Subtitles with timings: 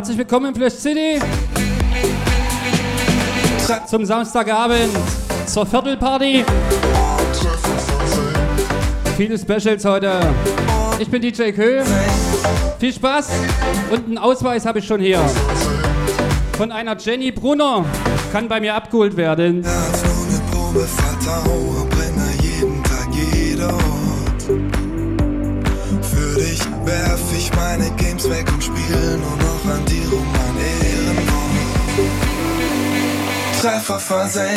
[0.00, 1.20] Herzlich willkommen in Flash City
[3.86, 4.88] zum Samstagabend
[5.44, 6.42] zur Viertelparty.
[9.18, 10.18] Viele Specials heute.
[10.98, 11.82] Ich bin DJ Kö.
[12.78, 13.28] Viel Spaß
[13.90, 15.20] und einen Ausweis habe ich schon hier.
[16.56, 17.84] Von einer Jenny Brunner
[18.32, 19.62] kann bei mir abgeholt werden.
[19.62, 20.88] Herz ohne Probe,
[33.60, 34.56] Treffer versehen.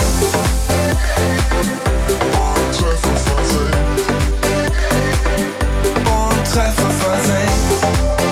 [2.32, 3.74] Und Treffer versehen.
[6.06, 8.23] Und Treffer versehen.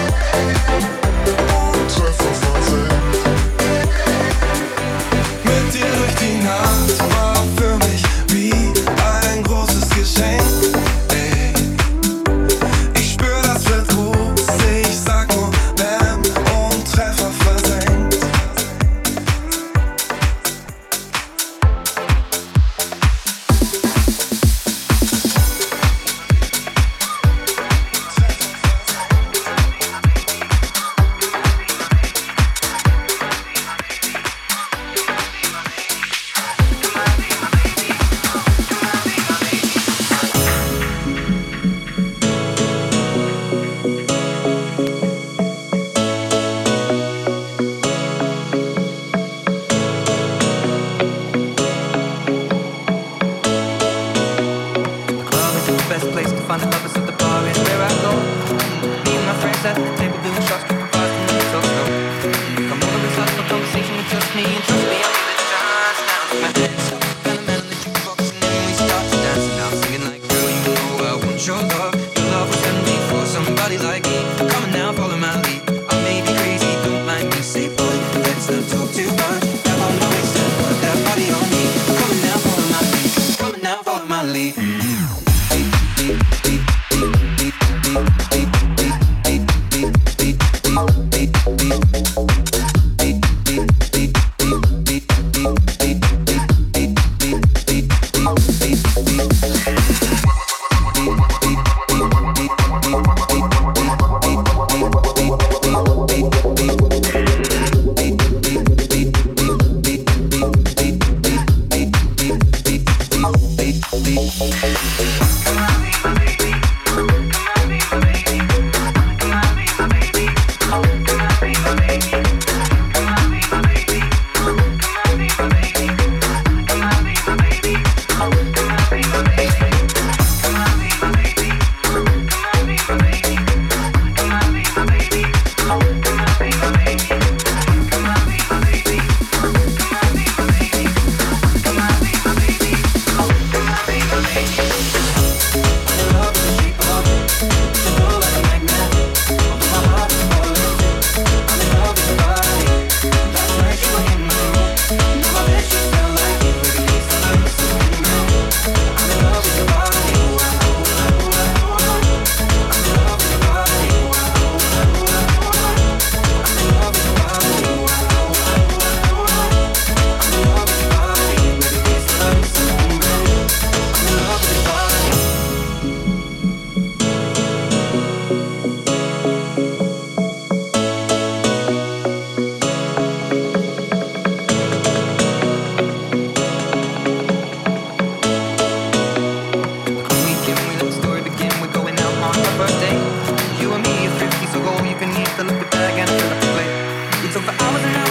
[197.43, 198.10] for hours and hours.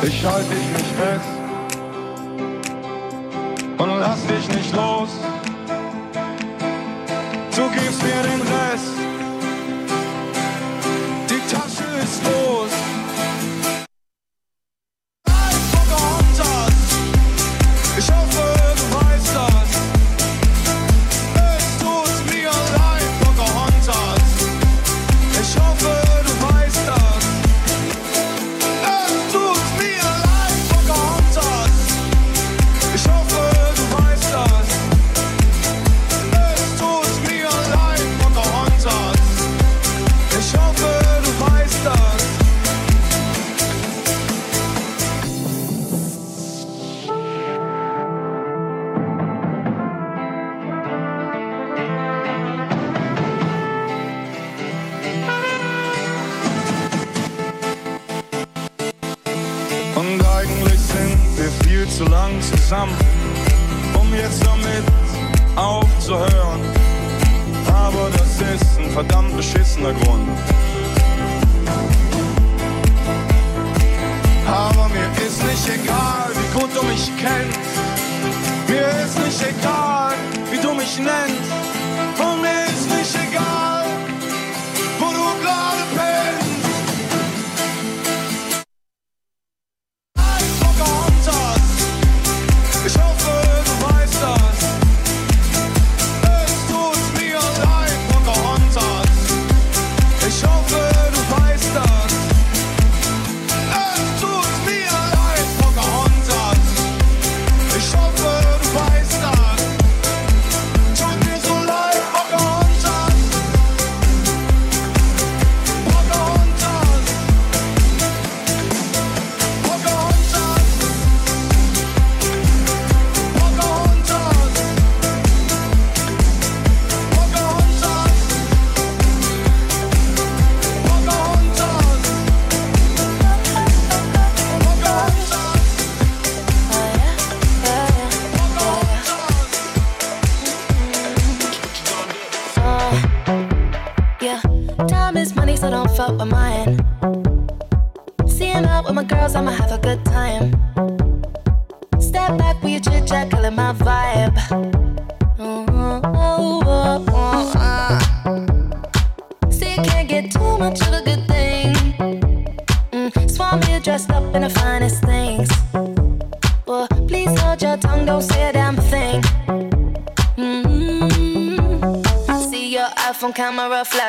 [0.00, 1.28] Ich halte dich nicht fest
[3.78, 5.10] und lass dich nicht los.
[7.56, 9.07] Du gibst mir den Rest.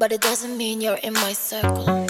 [0.00, 2.09] but it doesn't mean you're in my circle.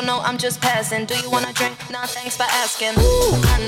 [0.00, 1.06] no, I'm just passing.
[1.06, 1.76] Do you wanna drink?
[1.90, 2.98] Nah, thanks for asking.
[2.98, 3.65] Ooh,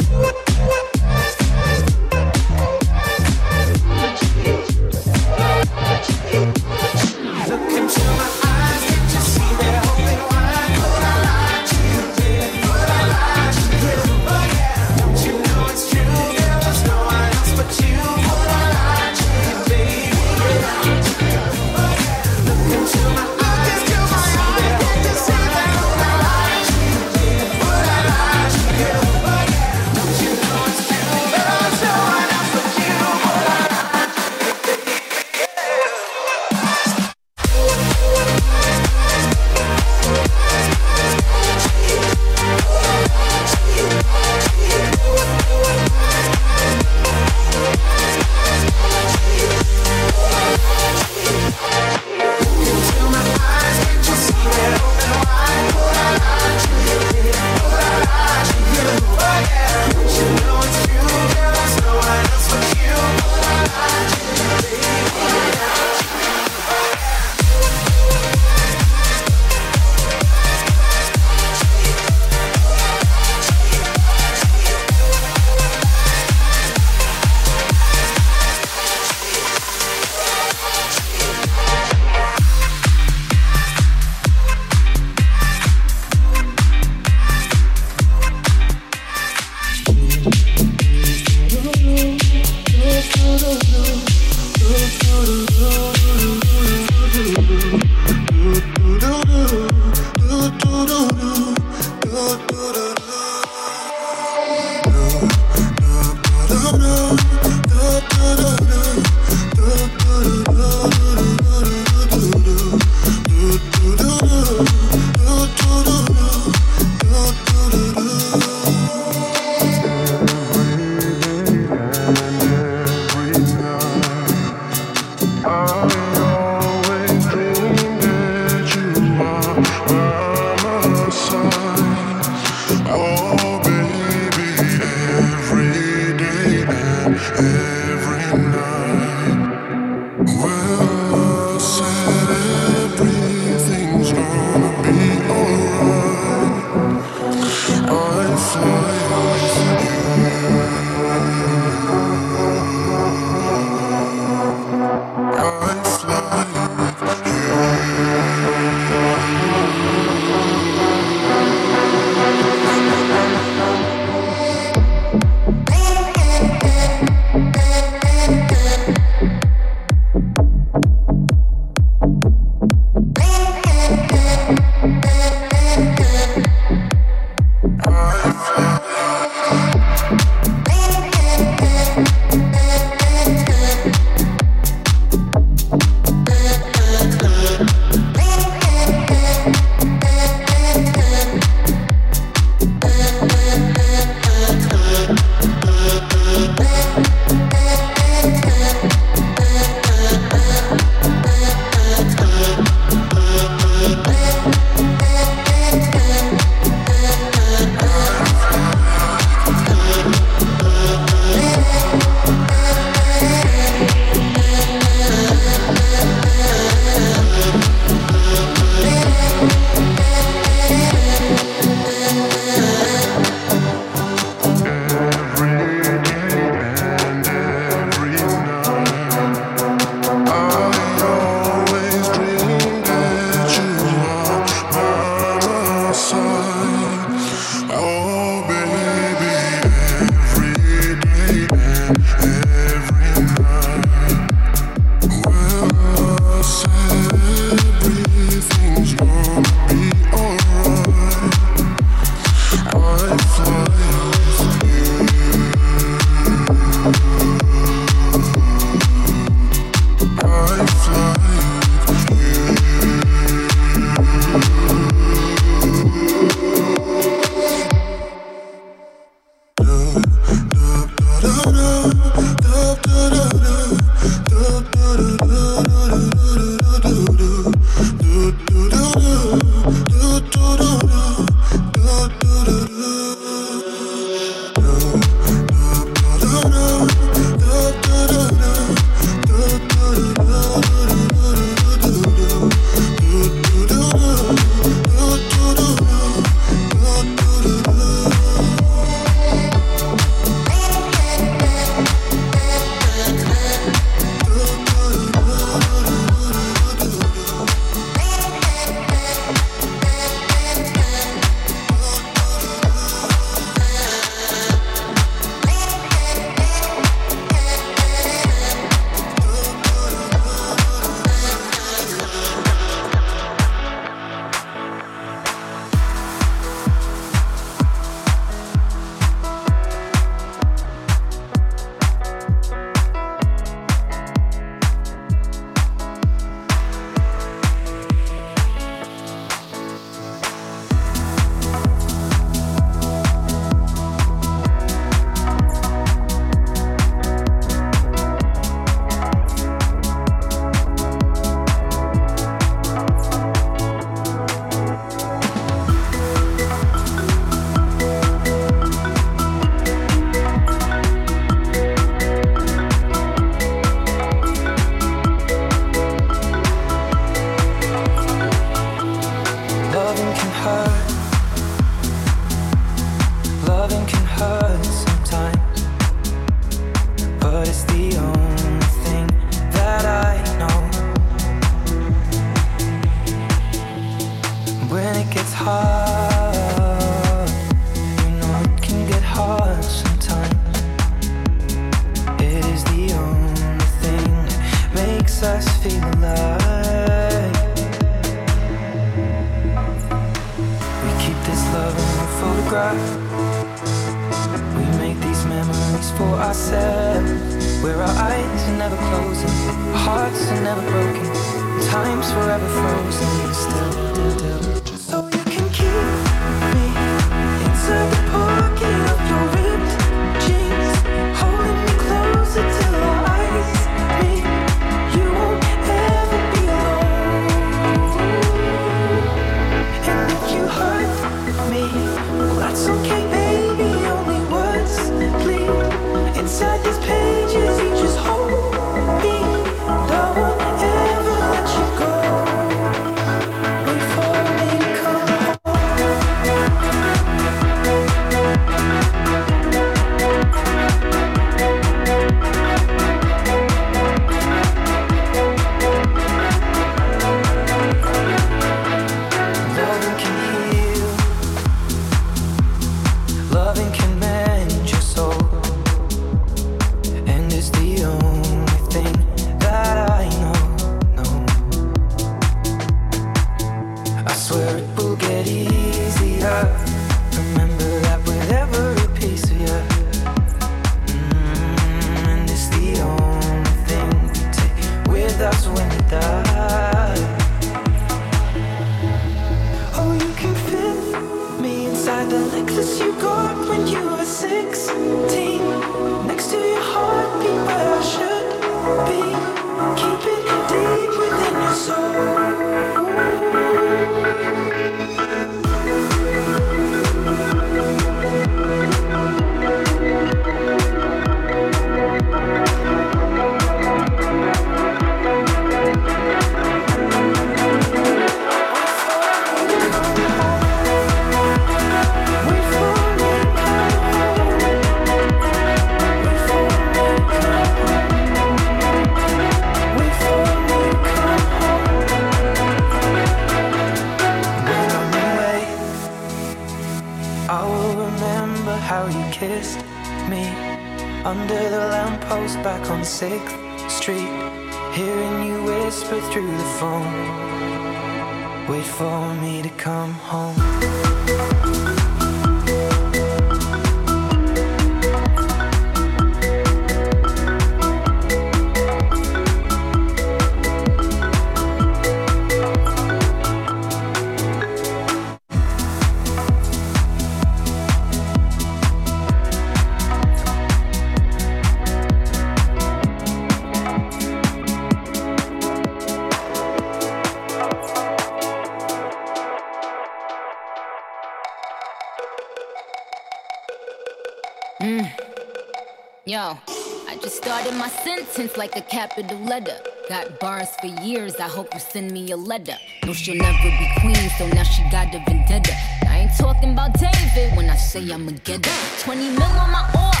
[588.40, 589.58] like a capital letter.
[589.90, 592.56] Got bars for years, I hope you send me a letter.
[592.86, 595.52] No, she'll never be queen, so now she got a vendetta.
[595.86, 598.82] I ain't talking about David when I say I'ma get her.
[598.84, 600.00] 20 mil on my off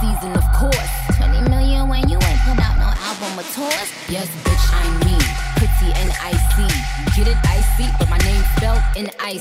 [0.00, 0.94] season, of course.
[1.16, 3.88] 20 million when you ain't put out no album or tours.
[4.08, 5.22] Yes, bitch, I mean
[5.60, 6.66] pretty and icy.
[7.14, 9.10] Get it icy, but my name spelled mm.
[9.22, 9.38] I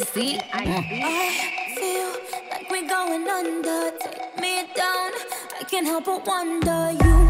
[1.74, 2.12] feel
[2.52, 3.98] like we're going under.
[3.98, 5.12] Take me down,
[5.60, 7.29] I can't help but wonder you.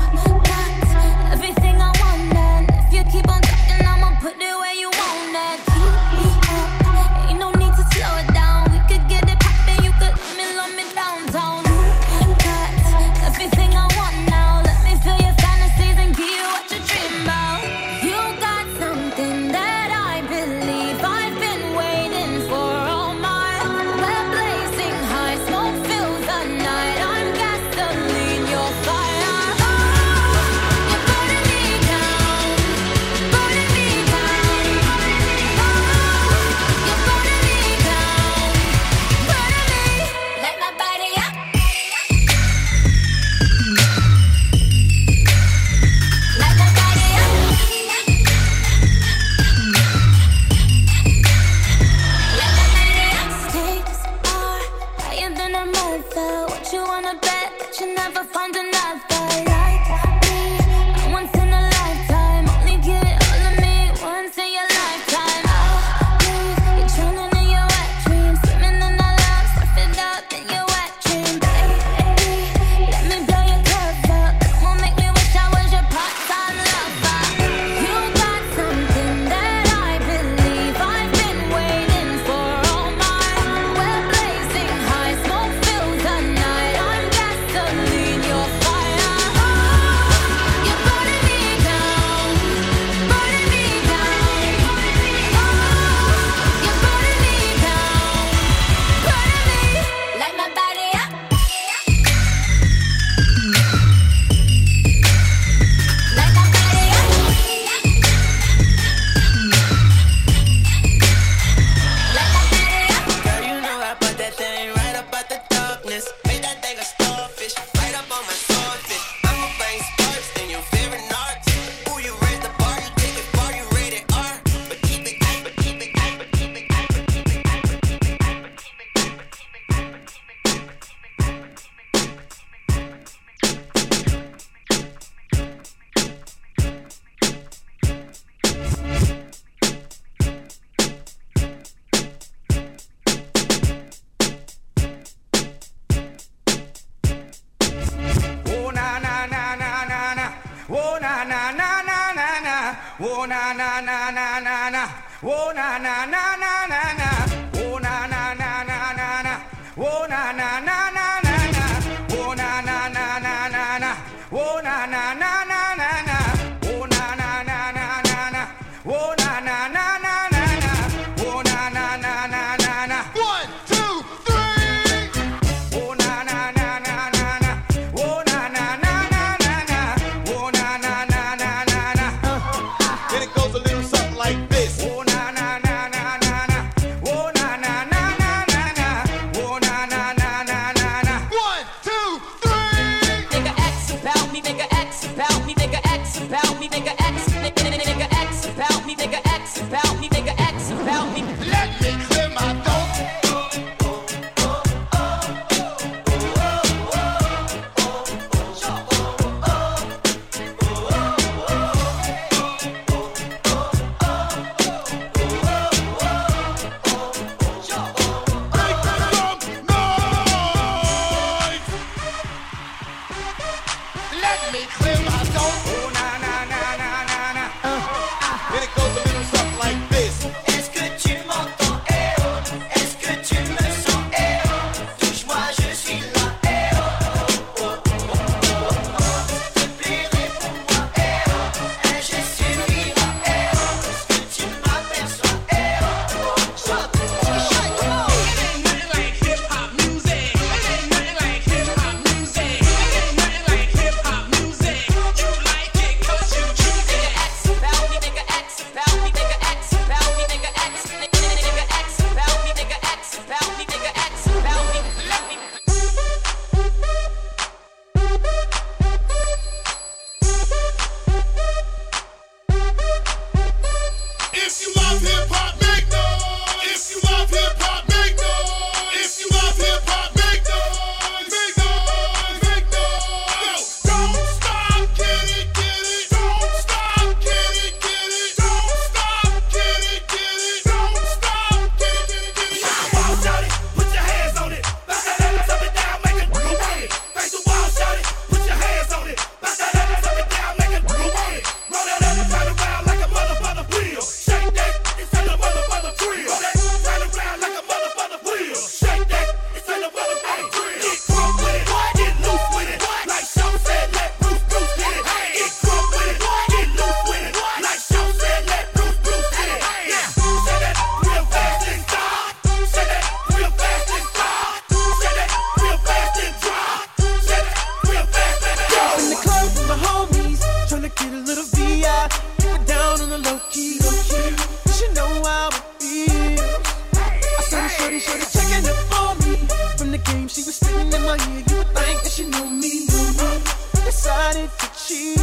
[344.89, 345.13] Conversation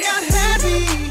[0.00, 1.05] got heavy.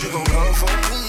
[0.00, 0.99] suis ton enfant.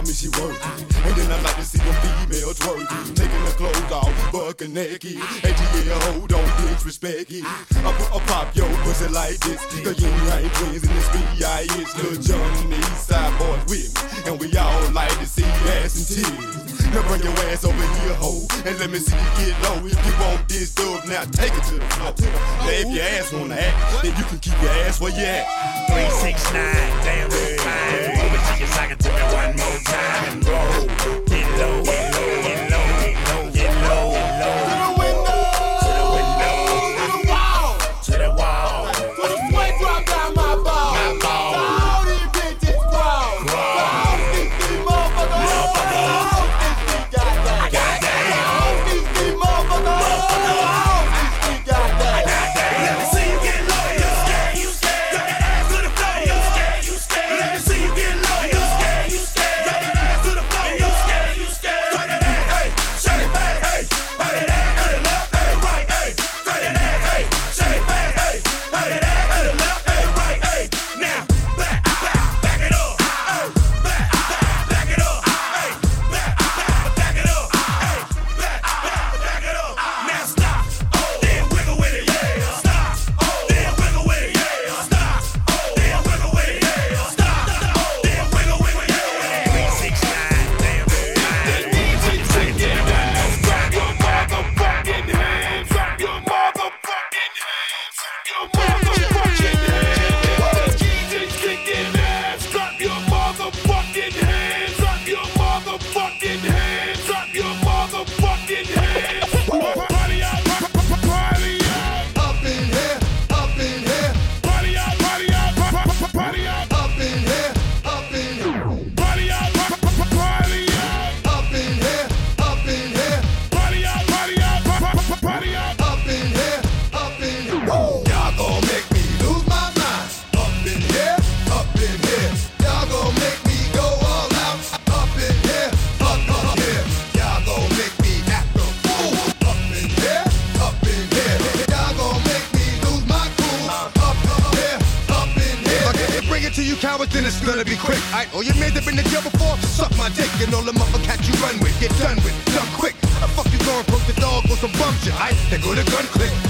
[0.00, 0.56] I me she work.
[1.04, 5.20] And then I like to see them females twerking, taking their clothes off, bucking naked.
[5.44, 7.44] And yeah, hold on, disrespect it.
[7.44, 9.60] I put a pop yo pussy like this.
[9.84, 11.92] Cause you ain't twins in this B.I.H.
[12.00, 14.32] Lil Jon and the East Side Boyz with me.
[14.32, 15.44] And we all like to see
[15.84, 19.52] ass and tears Now bring your ass over here, ho, and let me see you
[19.52, 19.84] get low.
[19.84, 22.16] If you want this stuff, now take it to the floor.
[22.64, 25.44] Now if your ass wanna act, then you can keep your ass where you at.
[25.92, 26.64] 369,
[27.04, 27.60] damn, it.
[27.60, 27.99] fine
[28.40, 31.26] it to your socket, tell me one more time and roll.
[31.28, 32.09] it low.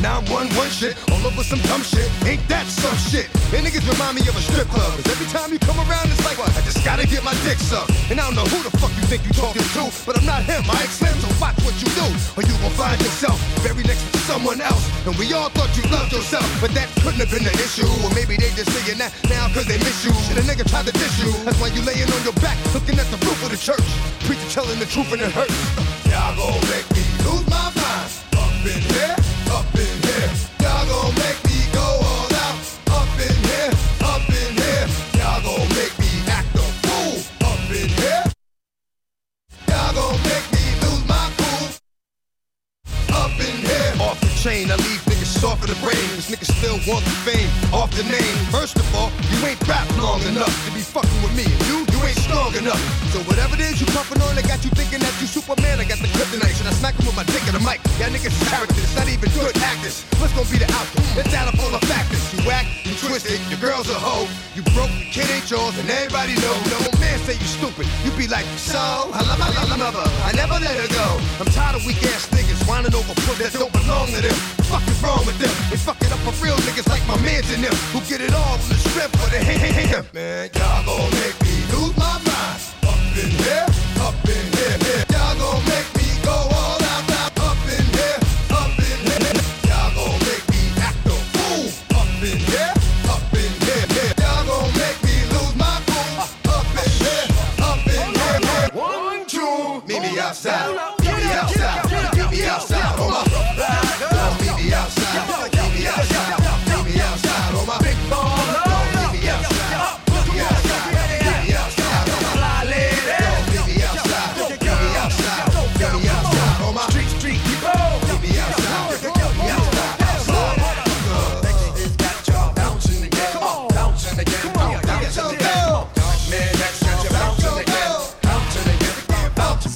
[0.00, 2.08] 911 shit, all over some dumb shit.
[2.24, 3.28] Ain't that some shit?
[3.52, 4.88] And niggas remind me of a strip club.
[4.96, 7.92] Cause every time you come around, it's like, I just gotta get my dick sucked.
[8.08, 10.40] And I don't know who the fuck you think you talking to, but I'm not
[10.48, 10.64] him.
[10.72, 12.06] I explain so watch what you do.
[12.36, 14.80] Or you gon' find yourself very next to someone else.
[15.04, 17.88] And we all thought you loved yourself, but that couldn't have been the issue.
[18.00, 20.16] Or maybe they just saying that now cause they miss you.
[20.32, 21.28] Shit, a nigga tried to diss you.
[21.44, 23.84] That's why you laying on your back, looking at the roof of the church.
[24.24, 25.60] Preacher telling the truth and it hurts.
[26.08, 28.08] Y'all gon' make me lose my mind.
[28.40, 29.19] Up in.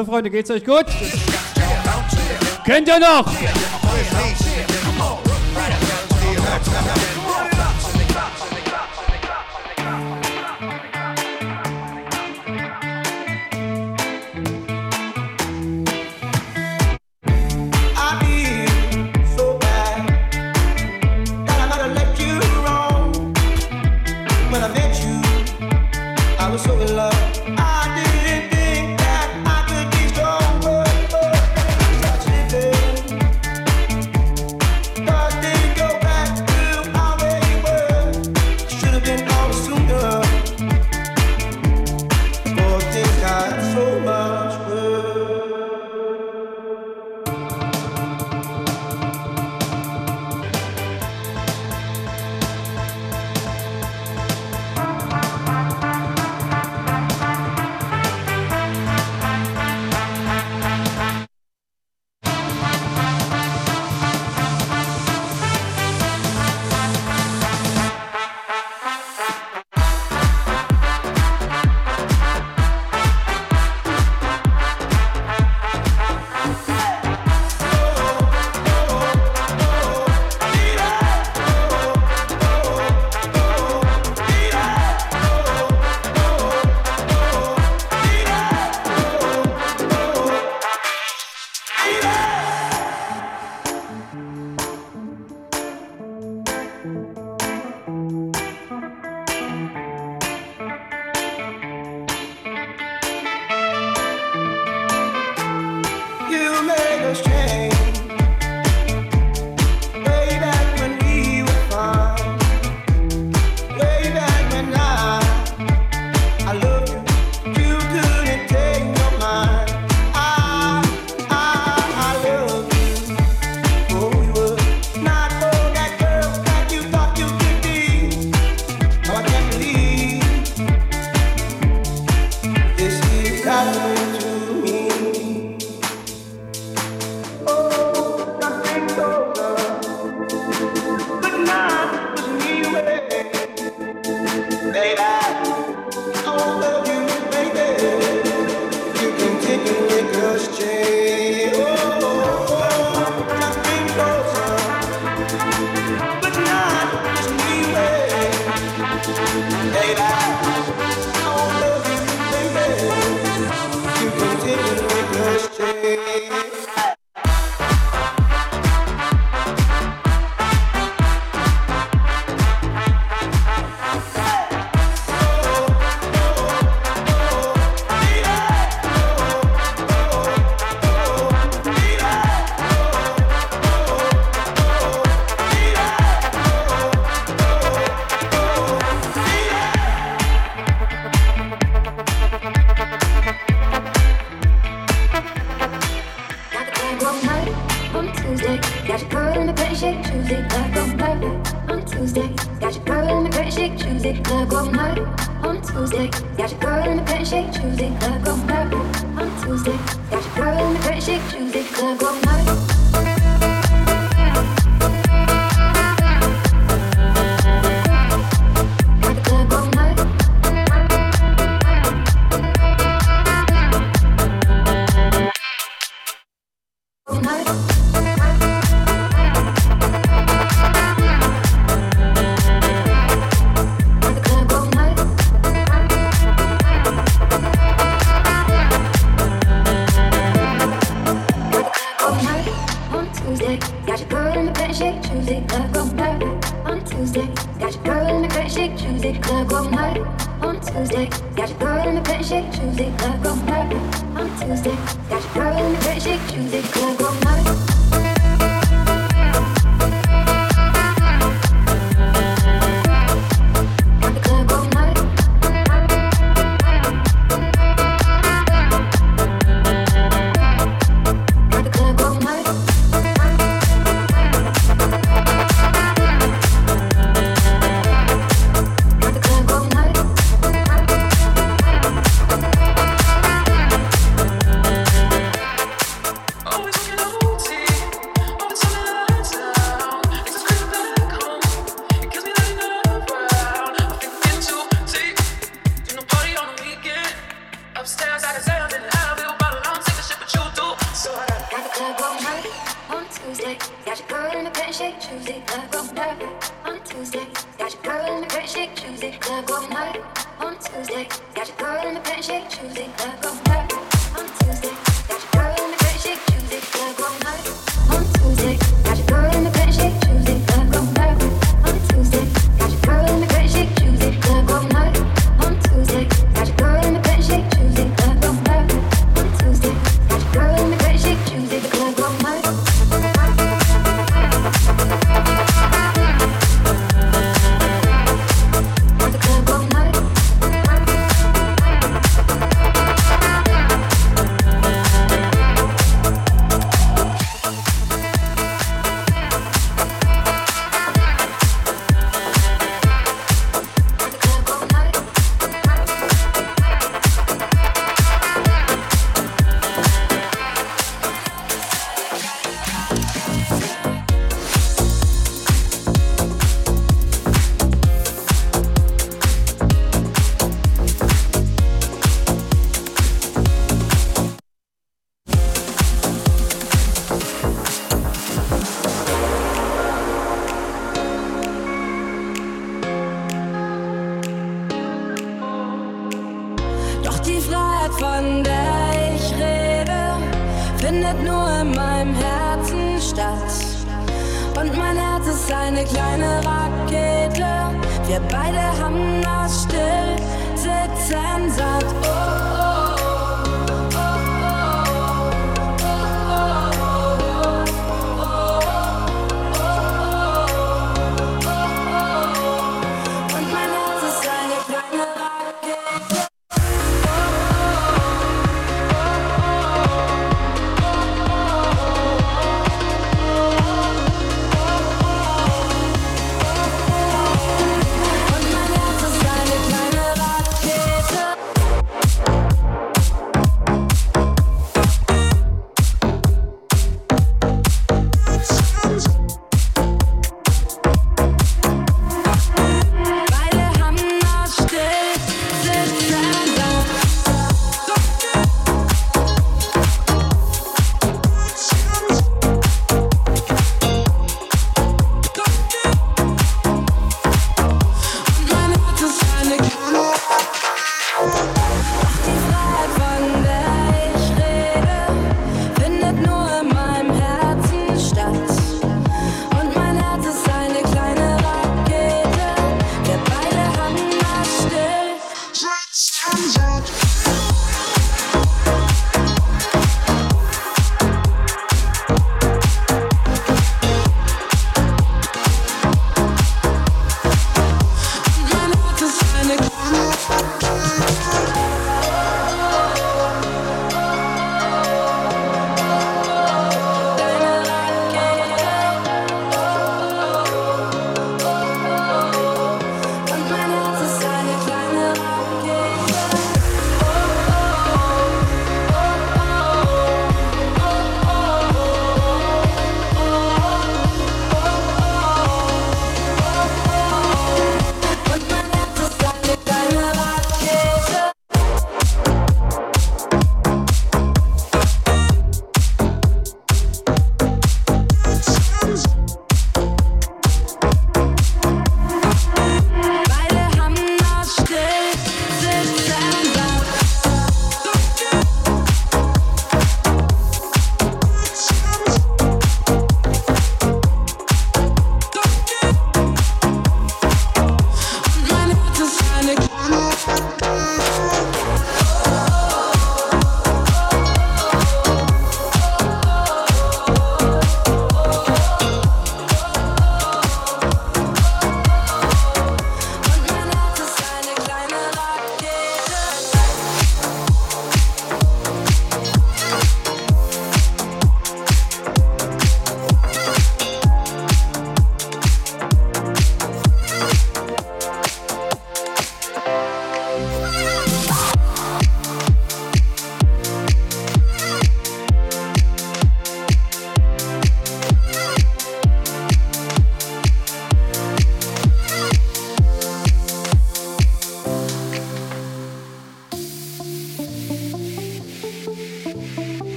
[0.00, 0.86] So, Freunde, geht's euch gut?
[2.64, 3.30] Kennt ihr noch?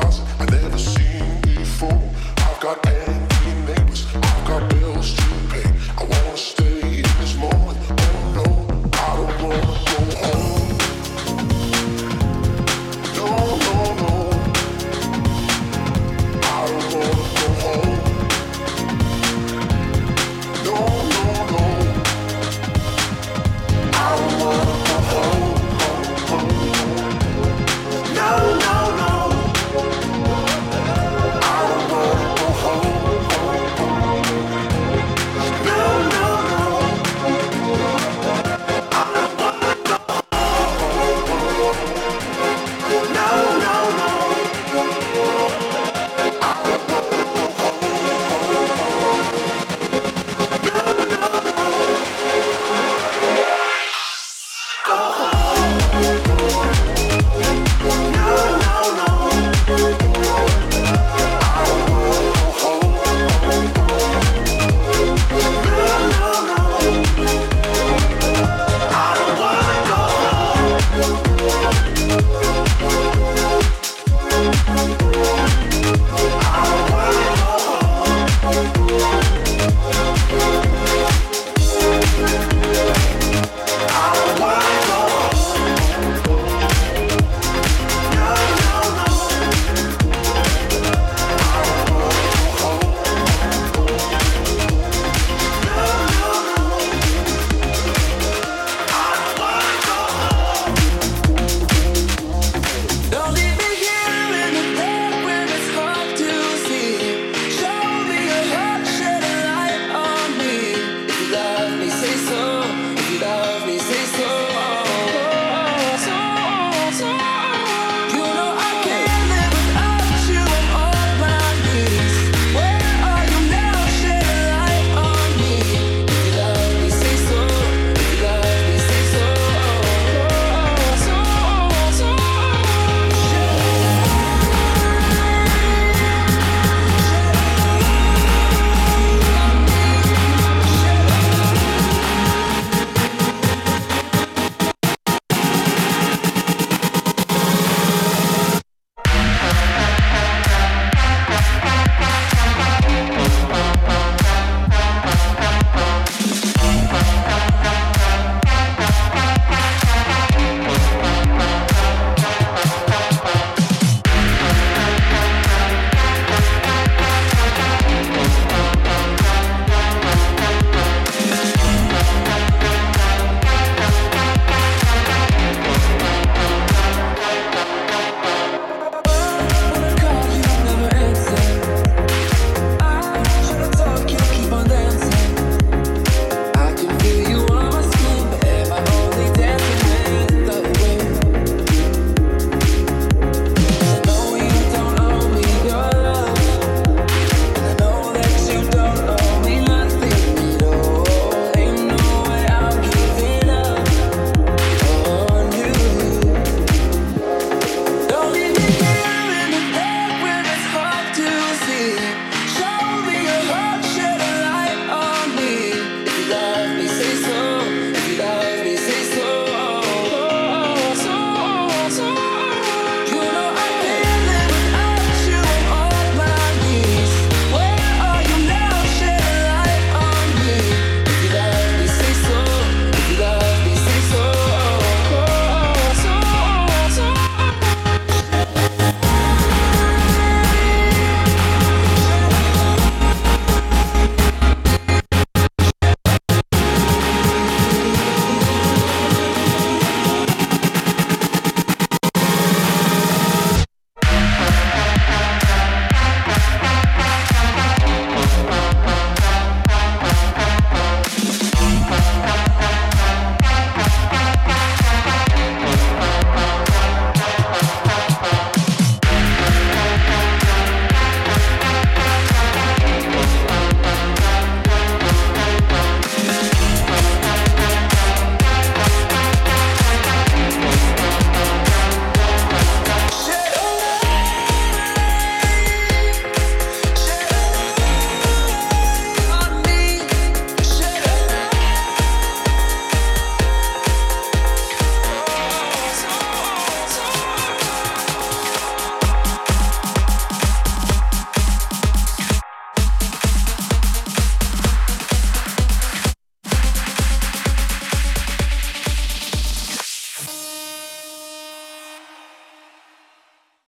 [0.00, 2.00] Closet I never seen before.
[2.36, 2.82] I've got